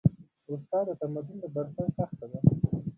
[0.53, 2.39] استاد د تمدن د بنسټ خښته ده.